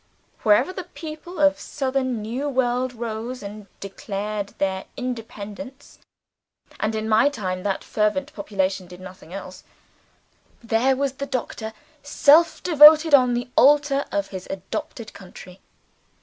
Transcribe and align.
Wherever 0.41 0.73
the 0.73 0.85
people 0.85 1.37
of 1.39 1.57
the 1.57 1.61
Southern 1.61 2.23
New 2.23 2.49
World 2.49 2.91
rose 2.93 3.43
and 3.43 3.67
declared 3.79 4.47
their 4.57 4.85
independence 4.97 5.99
and, 6.79 6.95
in 6.95 7.07
my 7.07 7.29
time, 7.29 7.61
that 7.61 7.83
fervent 7.83 8.33
population 8.33 8.87
did 8.87 8.99
nothing 8.99 9.31
else 9.31 9.63
there 10.63 10.95
was 10.95 11.13
the 11.13 11.27
Doctor 11.27 11.71
self 12.01 12.63
devoted 12.63 13.13
on 13.13 13.35
the 13.35 13.51
altar 13.55 14.05
of 14.11 14.29
his 14.29 14.47
adopted 14.49 15.13
country. 15.13 15.59